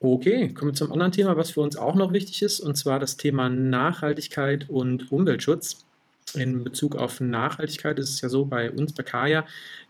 Okay, 0.00 0.54
kommen 0.54 0.70
wir 0.70 0.74
zum 0.74 0.92
anderen 0.92 1.12
Thema, 1.12 1.36
was 1.36 1.50
für 1.50 1.60
uns 1.60 1.76
auch 1.76 1.94
noch 1.94 2.14
wichtig 2.14 2.40
ist, 2.40 2.60
und 2.60 2.74
zwar 2.74 2.98
das 2.98 3.18
Thema 3.18 3.50
Nachhaltigkeit 3.50 4.70
und 4.70 5.12
Umweltschutz 5.12 5.84
in 6.34 6.64
Bezug 6.64 6.96
auf 6.96 7.20
Nachhaltigkeit 7.20 7.98
ist 7.98 8.10
es 8.10 8.20
ja 8.20 8.28
so 8.28 8.44
bei 8.44 8.70
uns, 8.70 8.92
bei 8.92 9.02
Kaya, 9.02 9.46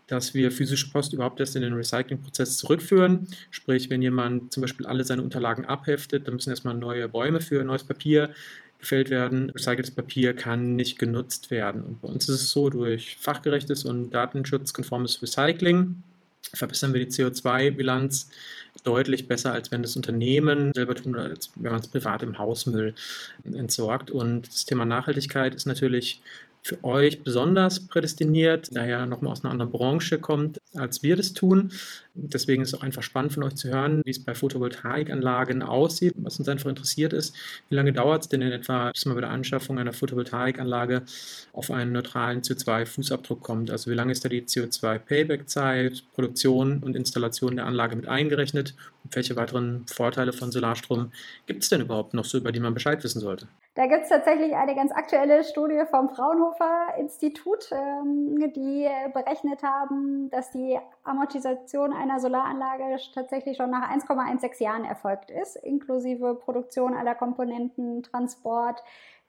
dass 0.07 0.33
wir 0.33 0.51
physische 0.51 0.89
Post 0.91 1.13
überhaupt 1.13 1.39
erst 1.39 1.55
in 1.55 1.61
den 1.61 1.73
Recyclingprozess 1.73 2.57
zurückführen. 2.57 3.27
Sprich, 3.49 3.89
wenn 3.89 4.01
jemand 4.01 4.51
zum 4.51 4.61
Beispiel 4.61 4.85
alle 4.85 5.03
seine 5.03 5.21
Unterlagen 5.21 5.65
abheftet, 5.65 6.27
dann 6.27 6.35
müssen 6.35 6.49
erstmal 6.49 6.75
neue 6.75 7.07
Bäume 7.07 7.39
für 7.41 7.63
neues 7.63 7.83
Papier 7.83 8.31
gefällt 8.79 9.09
werden. 9.09 9.49
Recyceltes 9.51 9.91
Papier 9.91 10.35
kann 10.35 10.75
nicht 10.75 10.99
genutzt 10.99 11.51
werden. 11.51 11.83
Und 11.83 12.01
bei 12.01 12.07
uns 12.09 12.27
ist 12.27 12.41
es 12.41 12.51
so, 12.51 12.69
durch 12.69 13.15
fachgerechtes 13.17 13.85
und 13.85 14.09
datenschutzkonformes 14.09 15.21
Recycling 15.21 16.03
verbessern 16.53 16.93
wir 16.93 17.05
die 17.05 17.11
CO2-Bilanz 17.11 18.29
deutlich 18.83 19.27
besser, 19.27 19.53
als 19.53 19.71
wenn 19.71 19.81
das 19.81 19.95
Unternehmen 19.95 20.73
selber 20.73 20.95
tun 20.95 21.13
oder 21.13 21.25
als 21.25 21.51
wenn 21.55 21.71
man 21.71 21.81
es 21.81 21.87
privat 21.87 22.23
im 22.23 22.37
Hausmüll 22.37 22.95
entsorgt. 23.43 24.11
Und 24.11 24.47
das 24.47 24.65
Thema 24.65 24.85
Nachhaltigkeit 24.85 25.55
ist 25.55 25.65
natürlich 25.65 26.21
für 26.63 26.83
euch 26.83 27.23
besonders 27.23 27.87
prädestiniert, 27.87 28.69
da 28.71 28.85
er 28.85 29.05
nochmal 29.07 29.31
aus 29.31 29.43
einer 29.43 29.51
anderen 29.51 29.71
Branche 29.71 30.19
kommt, 30.19 30.59
als 30.75 31.01
wir 31.01 31.15
das 31.15 31.33
tun. 31.33 31.71
Deswegen 32.13 32.61
ist 32.61 32.69
es 32.69 32.73
auch 32.75 32.83
einfach 32.83 33.01
spannend 33.01 33.33
von 33.33 33.43
euch 33.43 33.55
zu 33.55 33.69
hören, 33.69 34.01
wie 34.05 34.11
es 34.11 34.23
bei 34.23 34.35
Photovoltaikanlagen 34.35 35.63
aussieht. 35.63 36.13
Was 36.17 36.37
uns 36.37 36.47
einfach 36.47 36.69
interessiert 36.69 37.13
ist, 37.13 37.35
wie 37.69 37.75
lange 37.75 37.93
dauert 37.93 38.23
es 38.23 38.29
denn 38.29 38.41
in 38.41 38.51
etwa, 38.51 38.91
bis 38.91 39.05
man 39.05 39.15
bei 39.15 39.21
der 39.21 39.31
Anschaffung 39.31 39.79
einer 39.79 39.93
Photovoltaikanlage 39.93 41.03
auf 41.53 41.71
einen 41.71 41.93
neutralen 41.93 42.41
CO2-Fußabdruck 42.41 43.41
kommt? 43.41 43.71
Also 43.71 43.89
wie 43.89 43.95
lange 43.95 44.11
ist 44.11 44.23
da 44.23 44.29
die 44.29 44.43
CO2-Payback-Zeit, 44.43 46.03
Produktion 46.13 46.83
und 46.83 46.95
Installation 46.95 47.55
der 47.55 47.65
Anlage 47.65 47.95
mit 47.95 48.07
eingerechnet? 48.07 48.75
Und 49.03 49.15
welche 49.15 49.35
weiteren 49.35 49.87
Vorteile 49.87 50.31
von 50.31 50.51
Solarstrom 50.51 51.11
gibt 51.47 51.63
es 51.63 51.69
denn 51.69 51.81
überhaupt 51.81 52.13
noch 52.13 52.25
so, 52.25 52.37
über 52.37 52.51
die 52.51 52.59
man 52.59 52.75
Bescheid 52.75 53.03
wissen 53.03 53.19
sollte? 53.19 53.47
Da 53.73 53.87
gibt 53.87 54.03
es 54.03 54.09
tatsächlich 54.09 54.53
eine 54.53 54.75
ganz 54.75 54.91
aktuelle 54.91 55.45
Studie 55.45 55.83
vom 55.89 56.09
Fraunhofer 56.09 56.93
Institut, 56.97 57.71
ähm, 57.71 58.51
die 58.53 58.89
berechnet 59.13 59.63
haben, 59.63 60.29
dass 60.29 60.51
die 60.51 60.77
Amortisation 61.05 61.93
einer 61.93 62.19
Solaranlage 62.19 62.97
tatsächlich 63.13 63.55
schon 63.55 63.69
nach 63.69 63.89
1,16 63.89 64.61
Jahren 64.61 64.83
erfolgt 64.83 65.31
ist, 65.31 65.55
inklusive 65.55 66.35
Produktion 66.35 66.93
aller 66.93 67.15
Komponenten, 67.15 68.03
Transport, 68.03 68.83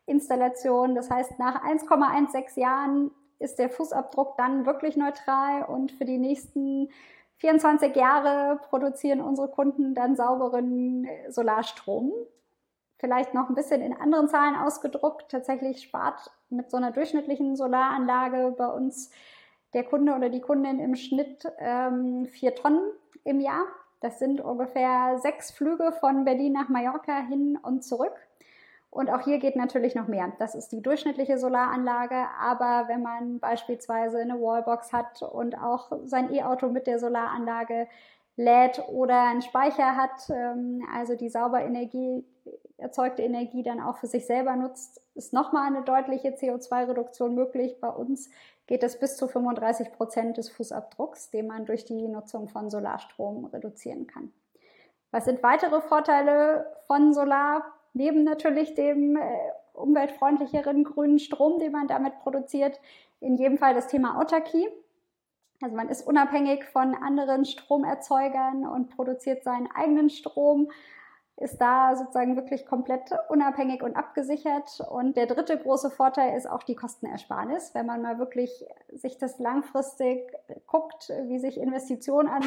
Installation. 0.07 0.97
Das 0.97 1.09
heißt, 1.09 1.39
nach 1.39 1.63
1,16 1.65 2.59
Jahren 2.59 3.13
ist 3.39 3.61
der 3.61 3.71
Fußabdruck 3.71 4.37
dann 4.39 4.67
wirklich 4.67 4.97
neutral 4.97 5.63
und 5.67 5.93
für 5.93 6.05
die 6.05 6.19
nächsten 6.19 6.91
24 7.37 7.95
Jahre 7.95 8.59
produzieren 8.69 9.21
unsere 9.21 9.49
Kunden 9.49 9.95
dann 9.95 10.17
sauberen 10.17 11.07
Solarstrom 11.29 12.13
vielleicht 13.03 13.35
noch 13.35 13.49
ein 13.49 13.57
bisschen 13.57 13.83
in 13.83 13.93
anderen 13.93 14.29
Zahlen 14.29 14.55
ausgedruckt. 14.55 15.29
Tatsächlich 15.29 15.83
spart 15.83 16.31
mit 16.51 16.71
so 16.71 16.77
einer 16.77 16.93
durchschnittlichen 16.93 17.57
Solaranlage 17.57 18.55
bei 18.57 18.69
uns 18.69 19.11
der 19.75 19.83
Kunde 19.83 20.15
oder 20.15 20.29
die 20.29 20.41
Kundin 20.41 20.79
im 20.79 20.95
Schnitt 20.95 21.45
ähm, 21.59 22.27
vier 22.27 22.55
Tonnen 22.55 22.93
im 23.25 23.41
Jahr. 23.41 23.65
Das 24.01 24.21
sind 24.21 24.41
ungefähr 24.41 25.19
sechs 25.19 25.51
Flüge 25.51 25.91
von 25.99 26.25
Berlin 26.25 26.53
nach 26.53 26.69
Mallorca 26.69 27.27
hin 27.27 27.59
und 27.61 27.83
zurück. 27.83 28.15
Und 28.89 29.11
auch 29.11 29.23
hier 29.23 29.39
geht 29.39 29.57
natürlich 29.57 29.97
noch 29.97 30.07
mehr. 30.07 30.33
Das 30.39 30.55
ist 30.55 30.69
die 30.69 30.83
durchschnittliche 30.83 31.39
Solaranlage. 31.39 32.27
Aber 32.41 32.87
wenn 32.87 33.03
man 33.03 33.41
beispielsweise 33.41 34.19
eine 34.19 34.41
Wallbox 34.41 34.93
hat 34.93 35.23
und 35.23 35.59
auch 35.59 35.91
sein 36.05 36.33
E-Auto 36.33 36.69
mit 36.69 36.87
der 36.87 37.01
Solaranlage 37.01 37.89
lädt 38.37 38.81
oder 38.89 39.23
einen 39.25 39.43
Speicher 39.43 39.97
hat, 39.97 40.31
ähm, 40.31 40.87
also 40.95 41.17
die 41.17 41.29
sauber 41.29 41.63
Energie, 41.63 42.25
erzeugte 42.83 43.23
Energie 43.23 43.63
dann 43.63 43.81
auch 43.81 43.97
für 43.97 44.07
sich 44.07 44.27
selber 44.27 44.57
nutzt, 44.57 45.01
ist 45.15 45.33
nochmal 45.33 45.67
eine 45.67 45.83
deutliche 45.83 46.31
CO2-Reduktion 46.31 47.35
möglich. 47.35 47.81
Bei 47.81 47.89
uns 47.89 48.29
geht 48.67 48.83
es 48.83 48.99
bis 48.99 49.17
zu 49.17 49.29
35 49.29 49.93
Prozent 49.93 50.37
des 50.37 50.51
Fußabdrucks, 50.51 51.31
den 51.31 51.47
man 51.47 51.65
durch 51.65 51.85
die 51.85 52.09
Nutzung 52.09 52.49
von 52.49 52.71
Solarstrom 52.71 53.47
reduzieren 53.47 54.07
kann. 54.07 54.33
Was 55.11 55.25
sind 55.27 55.43
weitere 55.43 55.81
Vorteile 55.81 56.67
von 56.87 57.13
Solar? 57.13 57.65
Neben 57.93 58.25
natürlich 58.25 58.75
dem 58.75 59.17
äh, 59.17 59.21
umweltfreundlicheren 59.75 60.85
grünen 60.85 61.19
Strom, 61.19 61.59
den 61.59 61.73
man 61.73 61.87
damit 61.87 62.19
produziert, 62.21 62.81
in 63.21 63.37
jedem 63.37 63.59
Fall 63.59 63.75
das 63.75 63.89
Thema 63.89 64.19
Autarkie. 64.19 64.69
Also 65.61 65.77
man 65.77 65.89
ist 65.89 66.07
unabhängig 66.07 66.65
von 66.65 66.95
anderen 66.95 67.45
Stromerzeugern 67.45 68.67
und 68.67 68.91
produziert 68.91 69.45
seinen 69.45 69.71
eigenen 69.71 70.11
Strom, 70.11 70.71
ist 71.43 71.59
da 71.59 71.97
sozusagen 71.97 72.37
wirklich 72.37 72.65
komplett 72.65 73.11
unabhängig 73.29 73.83
und 73.83 73.97
abgesichert. 73.97 74.81
Und 74.91 75.17
der 75.17 75.27
dritte 75.27 75.59
große 75.59 75.91
Vorteil 75.91 76.37
ist 76.37 76.49
auch 76.49 76.63
die 76.63 76.77
Kostenersparnis. 76.77 77.75
Wenn 77.75 77.87
man 77.87 78.03
mal 78.03 78.19
wirklich 78.19 78.65
sich 78.93 79.19
das 79.19 79.39
langfristig 79.39 80.33
guckt, 80.67 81.11
wie 81.27 81.39
sich 81.39 81.59
Investitionen 81.59 82.29
an 82.29 82.43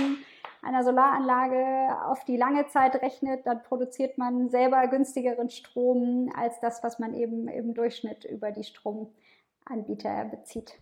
einer 0.62 0.84
Solaranlage 0.84 2.06
auf 2.06 2.26
die 2.26 2.38
lange 2.38 2.68
Zeit 2.68 2.96
rechnet, 3.02 3.46
dann 3.46 3.62
produziert 3.64 4.18
man 4.18 4.50
selber 4.50 4.88
günstigeren 4.88 5.50
Strom 5.50 6.32
als 6.36 6.60
das, 6.60 6.82
was 6.82 6.98
man 6.98 7.14
eben 7.14 7.48
im 7.48 7.74
Durchschnitt 7.74 8.26
über 8.26 8.52
die 8.52 8.64
Stromanbieter 8.64 10.26
bezieht. 10.26 10.74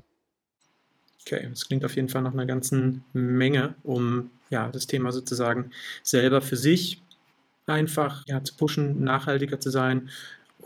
Okay, 1.25 1.47
das 1.49 1.67
klingt 1.67 1.85
auf 1.85 1.95
jeden 1.95 2.09
Fall 2.09 2.21
nach 2.21 2.33
einer 2.33 2.45
ganzen 2.45 3.05
Menge, 3.13 3.75
um 3.83 4.31
ja, 4.49 4.69
das 4.69 4.87
Thema 4.87 5.11
sozusagen 5.11 5.71
selber 6.03 6.41
für 6.41 6.57
sich 6.57 7.02
einfach 7.67 8.23
ja, 8.27 8.43
zu 8.43 8.55
pushen, 8.55 9.03
nachhaltiger 9.03 9.59
zu 9.59 9.69
sein 9.69 10.09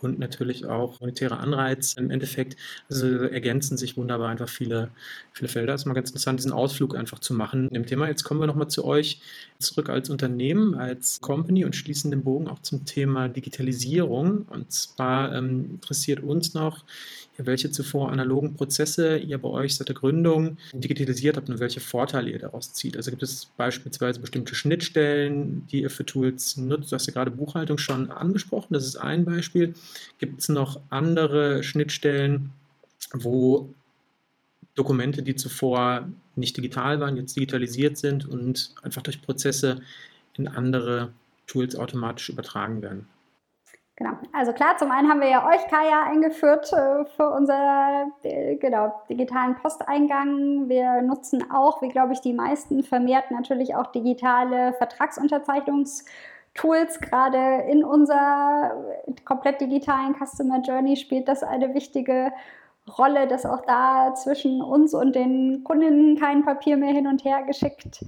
und 0.04 0.20
natürlich 0.20 0.66
auch 0.66 1.00
monetäre 1.00 1.38
Anreiz 1.38 1.94
im 1.94 2.12
Endeffekt. 2.12 2.56
Also 2.89 3.08
ergänzen 3.08 3.77
sich 3.77 3.98
wunderbar 3.98 4.30
einfach 4.30 4.50
viele, 4.50 4.89
viele 5.32 5.48
Felder. 5.48 5.74
Es 5.74 5.82
ist 5.82 5.86
mal 5.86 5.94
ganz 5.94 6.10
interessant, 6.10 6.39
diesen 6.39 6.51
Ausflug 6.51 6.96
einfach 6.96 7.20
zu 7.20 7.34
machen 7.34 7.70
im 7.70 7.86
Thema. 7.86 8.08
Jetzt 8.08 8.24
kommen 8.24 8.39
wir 8.39 8.48
nochmal 8.48 8.70
zu 8.70 8.86
euch 8.86 9.22
zurück 9.60 9.89
als 9.89 10.10
Unternehmen, 10.10 10.75
als 10.75 11.22
Company 11.22 11.66
und 11.66 11.75
schließen 11.75 12.12
den 12.12 12.24
Bogen 12.24 12.48
auch 12.48 12.60
zum 12.60 12.86
Thema 12.86 13.27
Digitalisierung. 13.27 14.44
Und 14.50 14.72
zwar 14.72 15.34
ähm, 15.34 15.72
interessiert 15.72 16.22
uns 16.22 16.54
noch, 16.54 16.86
welche 17.38 17.72
zuvor 17.72 18.12
analogen 18.12 18.56
Prozesse 18.56 19.17
ihr 19.17 19.38
bei 19.38 19.50
euch 19.50 19.75
seit 19.75 19.89
der 19.89 19.96
Gründung 19.96 20.58
digitalisiert 20.74 21.38
habt 21.38 21.50
und 21.50 21.60
welche 21.60 21.79
Vorteile 21.79 22.32
ihr 22.32 22.39
daraus 22.39 22.74
zieht. 22.74 22.98
Also 22.98 23.12
gibt 23.12 23.24
es 23.24 23.48
beispielsweise 23.58 24.20
bestimmte 24.20 24.56
Schnittstellen, 24.56 25.67
die 25.72 25.82
ihr 25.82 25.89
für 25.89 26.06
Tools 26.06 26.58
nutzt. 26.58 26.91
Du 26.91 26.96
hast 26.96 27.06
ja 27.08 27.13
gerade 27.13 27.32
Buchhaltung 27.32 27.77
schon 27.77 28.12
angesprochen, 28.12 28.74
das 28.74 28.86
ist 28.86 28.98
ein 28.98 29.25
Beispiel. 29.25 29.75
Gibt 30.20 30.39
es 30.39 30.50
noch 30.50 30.82
andere 30.89 31.63
Schnittstellen, 31.63 32.51
wo 33.13 33.70
Dokumente, 34.75 35.24
die 35.24 35.36
zuvor 35.36 36.08
nicht 36.36 36.58
digital 36.58 37.00
waren, 37.00 37.17
jetzt 37.17 37.36
digitalisiert 37.36 37.98
sind 37.98 38.27
und 38.27 38.74
einfach 38.84 39.01
durch 39.01 39.22
Prozesse 39.22 39.82
in 40.36 40.48
andere 40.48 41.12
Tools 41.48 41.75
automatisch 41.75 42.29
übertragen 42.29 42.82
werden? 42.82 43.08
Genau. 43.98 44.12
Also 44.32 44.54
klar, 44.54 44.77
zum 44.77 44.92
einen 44.92 45.10
haben 45.10 45.20
wir 45.22 45.30
ja 45.30 45.48
euch, 45.48 45.68
Kaya, 45.70 46.04
eingeführt 46.04 46.72
äh, 46.72 47.04
für 47.16 47.32
unser 47.32 48.12
äh, 48.22 48.56
genau, 48.58 48.94
digitalen 49.10 49.56
Posteingang. 49.56 50.70
Wir 50.70 51.01
nutzen 51.01 51.50
auch, 51.50 51.82
wie 51.82 51.89
glaube 51.89 52.13
ich 52.13 52.22
die 52.22 52.34
meisten, 52.34 52.84
vermehrt 52.84 53.32
natürlich 53.32 53.74
auch 53.74 53.88
digitale 53.88 54.74
Vertragsunterzeichnungstools. 54.74 57.00
Gerade 57.01 57.63
in 57.68 57.84
unserer 57.84 58.75
komplett 59.25 59.62
digitalen 59.62 60.13
Customer 60.13 60.62
Journey 60.62 60.96
spielt 60.96 61.27
das 61.27 61.42
eine 61.42 61.74
wichtige 61.74 62.32
Rolle, 63.00 63.27
dass 63.27 63.48
auch 63.48 63.66
da 63.66 64.13
zwischen 64.13 64.62
uns 64.62 64.94
und 64.94 65.16
den 65.16 65.63
Kundinnen 65.63 66.20
kein 66.20 66.46
Papier 66.46 66.77
mehr 66.77 66.94
hin 66.94 67.08
und 67.08 67.25
her 67.25 67.42
geschickt 67.48 67.84
wird 67.84 68.01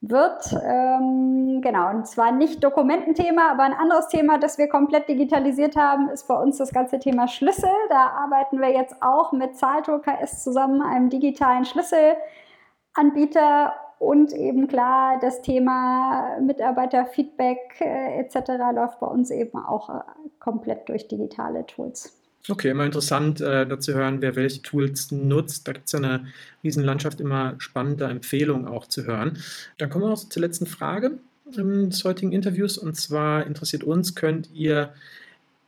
wird. 0.00 0.56
Ähm, 0.64 1.60
genau, 1.60 1.90
und 1.90 2.06
zwar 2.06 2.32
nicht 2.32 2.62
Dokumententhema, 2.62 3.50
aber 3.50 3.64
ein 3.64 3.72
anderes 3.72 4.08
Thema, 4.08 4.38
das 4.38 4.58
wir 4.58 4.68
komplett 4.68 5.08
digitalisiert 5.08 5.76
haben, 5.76 6.08
ist 6.10 6.28
bei 6.28 6.34
uns 6.34 6.58
das 6.58 6.72
ganze 6.72 6.98
Thema 6.98 7.28
Schlüssel. 7.28 7.70
Da 7.88 8.10
arbeiten 8.10 8.60
wir 8.60 8.70
jetzt 8.70 9.02
auch 9.02 9.32
mit 9.32 9.56
Zahlto 9.56 9.98
KS 9.98 10.44
zusammen, 10.44 10.82
einem 10.82 11.08
digitalen 11.10 11.64
Schlüsselanbieter. 11.64 13.74
Und 13.98 14.32
eben 14.32 14.68
klar, 14.68 15.18
das 15.20 15.42
Thema 15.42 16.38
Mitarbeiterfeedback 16.40 17.80
äh, 17.80 18.20
etc. 18.20 18.50
läuft 18.72 19.00
bei 19.00 19.08
uns 19.08 19.32
eben 19.32 19.58
auch 19.58 19.90
äh, 19.90 20.02
komplett 20.38 20.88
durch 20.88 21.08
digitale 21.08 21.66
Tools. 21.66 22.17
Okay, 22.46 22.70
immer 22.70 22.86
interessant 22.86 23.40
äh, 23.40 23.66
dazu 23.66 23.92
hören, 23.92 24.22
wer 24.22 24.36
welche 24.36 24.62
Tools 24.62 25.10
nutzt. 25.12 25.68
Da 25.68 25.72
gibt 25.72 25.86
es 25.86 25.92
ja 25.92 25.98
eine 25.98 26.26
Riesenlandschaft, 26.64 27.20
immer 27.20 27.54
spannende 27.58 28.06
Empfehlungen 28.06 28.66
auch 28.66 28.86
zu 28.86 29.04
hören. 29.04 29.38
Dann 29.76 29.90
kommen 29.90 30.04
wir 30.04 30.12
auch 30.12 30.28
zur 30.28 30.40
letzten 30.40 30.66
Frage 30.66 31.18
ähm, 31.56 31.90
des 31.90 32.04
heutigen 32.04 32.32
Interviews. 32.32 32.78
Und 32.78 32.94
zwar 32.96 33.46
interessiert 33.46 33.84
uns, 33.84 34.14
könnt 34.14 34.48
ihr 34.54 34.94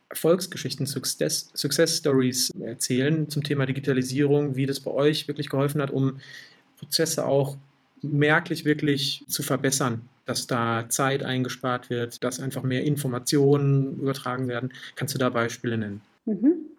Erfolgsgeschichten, 0.09 0.87
Success, 0.87 1.50
Success 1.55 1.99
Stories 1.99 2.50
erzählen 2.61 3.29
zum 3.29 3.43
Thema 3.45 3.67
Digitalisierung, 3.67 4.57
wie 4.57 4.67
das 4.67 4.81
bei 4.81 4.91
euch 4.91 5.29
wirklich 5.29 5.49
geholfen 5.49 5.81
hat, 5.81 5.91
um 5.91 6.19
Prozesse 6.79 7.27
auch 7.27 7.57
merklich 8.03 8.65
wirklich 8.65 9.25
zu 9.29 9.43
verbessern, 9.43 10.03
dass 10.25 10.47
da 10.47 10.87
Zeit 10.89 11.23
eingespart 11.23 11.91
wird, 11.91 12.25
dass 12.25 12.41
einfach 12.41 12.62
mehr 12.62 12.85
Informationen 12.85 14.00
übertragen 14.00 14.49
werden. 14.49 14.73
Kannst 14.97 15.15
du 15.15 15.19
da 15.19 15.29
Beispiele 15.29 15.77
nennen? 15.77 16.00
Mhm. 16.25 16.71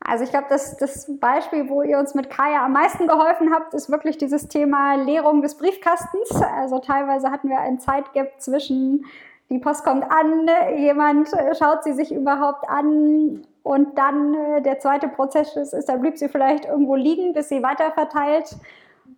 Also 0.00 0.24
ich 0.24 0.30
glaube, 0.30 0.46
das, 0.48 0.76
das 0.76 1.10
Beispiel, 1.18 1.68
wo 1.68 1.82
ihr 1.82 1.98
uns 1.98 2.14
mit 2.14 2.30
Kaya 2.30 2.64
am 2.64 2.72
meisten 2.72 3.08
geholfen 3.08 3.52
habt, 3.52 3.74
ist 3.74 3.90
wirklich 3.90 4.18
dieses 4.18 4.46
Thema 4.46 4.94
Leerung 4.94 5.42
des 5.42 5.56
Briefkastens. 5.56 6.30
Also 6.40 6.78
teilweise 6.78 7.30
hatten 7.30 7.48
wir 7.48 7.58
ein 7.58 7.80
Zeitgap 7.80 8.40
zwischen, 8.40 9.06
die 9.50 9.58
Post 9.58 9.84
kommt 9.84 10.04
an, 10.10 10.48
jemand 10.76 11.32
äh, 11.32 11.54
schaut 11.54 11.82
sie 11.82 11.92
sich 11.92 12.12
überhaupt 12.12 12.68
an 12.68 13.46
und 13.62 13.98
dann 13.98 14.34
äh, 14.34 14.62
der 14.62 14.78
zweite 14.78 15.08
Prozess 15.08 15.56
ist, 15.56 15.72
ist, 15.72 15.88
da 15.88 15.96
blieb 15.96 16.18
sie 16.18 16.28
vielleicht 16.28 16.66
irgendwo 16.66 16.94
liegen, 16.94 17.32
bis 17.32 17.48
sie 17.48 17.64
weiterverteilt 17.64 18.54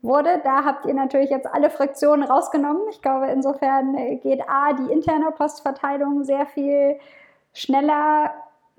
wurde. 0.00 0.40
Da 0.42 0.64
habt 0.64 0.86
ihr 0.86 0.94
natürlich 0.94 1.28
jetzt 1.28 1.46
alle 1.46 1.68
Friktionen 1.68 2.22
rausgenommen. 2.22 2.82
Ich 2.90 3.02
glaube, 3.02 3.26
insofern 3.26 3.94
äh, 3.94 4.16
geht 4.16 4.40
A, 4.48 4.72
die 4.72 4.90
interne 4.90 5.32
Postverteilung 5.32 6.24
sehr 6.24 6.46
viel 6.46 6.98
schneller 7.52 8.30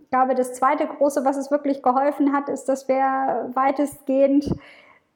ich 0.09 0.11
glaube, 0.11 0.33
das 0.33 0.53
zweite 0.55 0.87
große, 0.87 1.23
was 1.23 1.37
es 1.37 1.51
wirklich 1.51 1.83
geholfen 1.83 2.33
hat, 2.33 2.49
ist, 2.49 2.65
dass 2.65 2.87
wir 2.87 3.51
weitestgehend 3.53 4.49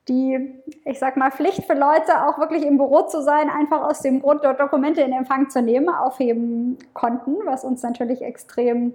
die, 0.07 0.53
ich 0.85 0.99
sag 0.99 1.17
mal, 1.17 1.31
Pflicht 1.31 1.63
für 1.63 1.73
Leute, 1.73 2.27
auch 2.27 2.37
wirklich 2.37 2.63
im 2.63 2.77
Büro 2.77 3.01
zu 3.01 3.23
sein, 3.23 3.49
einfach 3.49 3.81
aus 3.81 4.01
dem 4.01 4.21
Grund, 4.21 4.43
dort 4.43 4.59
Dokumente 4.59 5.01
in 5.01 5.11
Empfang 5.11 5.49
zu 5.49 5.63
nehmen, 5.63 5.89
aufheben 5.89 6.77
konnten, 6.93 7.37
was 7.43 7.63
uns 7.63 7.81
natürlich 7.81 8.21
extrem 8.21 8.93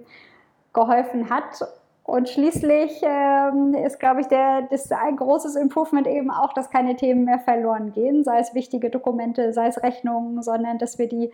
geholfen 0.71 1.29
hat. 1.29 1.67
Und 2.03 2.29
schließlich 2.29 3.01
ähm, 3.03 3.73
ist, 3.73 3.99
glaube 3.99 4.21
ich, 4.21 4.27
der, 4.27 4.61
das 4.71 4.89
ein 4.93 5.17
großes 5.17 5.57
Improvement 5.57 6.07
eben 6.07 6.31
auch, 6.31 6.53
dass 6.53 6.69
keine 6.69 6.95
Themen 6.95 7.25
mehr 7.25 7.39
verloren 7.39 7.91
gehen, 7.91 8.23
sei 8.23 8.39
es 8.39 8.53
wichtige 8.53 8.89
Dokumente, 8.89 9.51
sei 9.51 9.67
es 9.67 9.83
Rechnungen, 9.83 10.41
sondern 10.43 10.77
dass 10.77 10.97
wir 10.97 11.09
die 11.09 11.29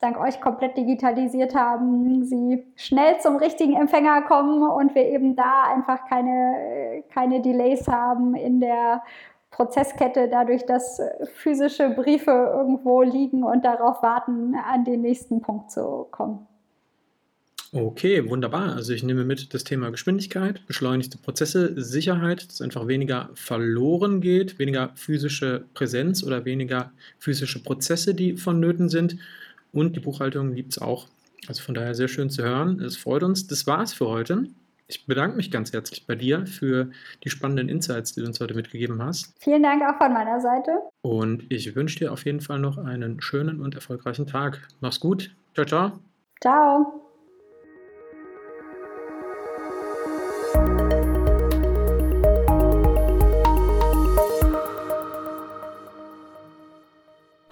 dank 0.00 0.18
euch 0.18 0.40
komplett 0.40 0.76
digitalisiert 0.76 1.54
haben, 1.54 2.24
sie 2.24 2.64
schnell 2.76 3.18
zum 3.20 3.36
richtigen 3.36 3.74
Empfänger 3.74 4.22
kommen 4.22 4.62
und 4.62 4.94
wir 4.94 5.06
eben 5.06 5.36
da 5.36 5.64
einfach 5.74 6.06
keine, 6.08 7.02
keine 7.12 7.40
Delays 7.40 7.88
haben 7.88 8.34
in 8.34 8.60
der 8.60 9.02
Prozesskette, 9.50 10.28
dadurch, 10.28 10.66
dass 10.66 11.00
physische 11.34 11.88
Briefe 11.90 12.30
irgendwo 12.30 13.00
liegen 13.00 13.42
und 13.42 13.64
darauf 13.64 14.02
warten, 14.02 14.54
an 14.54 14.84
den 14.84 15.00
nächsten 15.00 15.40
Punkt 15.40 15.70
zu 15.70 16.06
kommen. 16.10 16.46
Okay, 17.72 18.28
wunderbar. 18.28 18.74
Also 18.74 18.92
ich 18.92 19.02
nehme 19.02 19.24
mit 19.24 19.52
das 19.52 19.64
Thema 19.64 19.90
Geschwindigkeit, 19.90 20.66
beschleunigte 20.66 21.18
Prozesse, 21.18 21.72
Sicherheit, 21.82 22.48
dass 22.48 22.60
einfach 22.60 22.86
weniger 22.86 23.30
verloren 23.34 24.20
geht, 24.20 24.58
weniger 24.58 24.90
physische 24.94 25.64
Präsenz 25.74 26.22
oder 26.22 26.44
weniger 26.44 26.92
physische 27.18 27.62
Prozesse, 27.62 28.14
die 28.14 28.36
vonnöten 28.36 28.88
sind 28.88 29.16
und 29.76 29.94
die 29.94 30.00
Buchhaltung 30.00 30.54
liebt 30.54 30.72
es 30.72 30.78
auch. 30.78 31.06
Also 31.46 31.62
von 31.62 31.74
daher 31.74 31.94
sehr 31.94 32.08
schön 32.08 32.30
zu 32.30 32.42
hören. 32.42 32.80
Es 32.80 32.96
freut 32.96 33.22
uns. 33.22 33.46
Das 33.46 33.66
war's 33.66 33.92
für 33.92 34.08
heute. 34.08 34.46
Ich 34.88 35.06
bedanke 35.06 35.36
mich 35.36 35.50
ganz 35.50 35.72
herzlich 35.72 36.06
bei 36.06 36.14
dir 36.14 36.46
für 36.46 36.90
die 37.24 37.30
spannenden 37.30 37.68
Insights, 37.68 38.14
die 38.14 38.20
du 38.20 38.26
uns 38.26 38.40
heute 38.40 38.54
mitgegeben 38.54 39.02
hast. 39.02 39.34
Vielen 39.40 39.62
Dank 39.62 39.82
auch 39.82 39.98
von 39.98 40.12
meiner 40.12 40.40
Seite. 40.40 40.70
Und 41.02 41.44
ich 41.50 41.74
wünsche 41.74 41.98
dir 41.98 42.12
auf 42.12 42.24
jeden 42.24 42.40
Fall 42.40 42.58
noch 42.58 42.78
einen 42.78 43.20
schönen 43.20 43.60
und 43.60 43.74
erfolgreichen 43.74 44.26
Tag. 44.26 44.66
Mach's 44.80 45.00
gut. 45.00 45.34
Ciao, 45.54 45.66
ciao. 45.66 45.92
Ciao. 46.40 47.05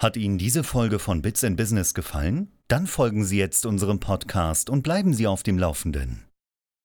Hat 0.05 0.17
Ihnen 0.17 0.37
diese 0.37 0.63
Folge 0.63 0.99
von 0.99 1.23
Bits 1.23 1.43
and 1.43 1.57
Business 1.57 1.95
gefallen? 1.95 2.51
Dann 2.67 2.85
folgen 2.85 3.25
Sie 3.25 3.39
jetzt 3.39 3.65
unserem 3.65 3.99
Podcast 3.99 4.69
und 4.69 4.83
bleiben 4.83 5.15
Sie 5.15 5.25
auf 5.25 5.41
dem 5.41 5.57
Laufenden. 5.57 6.25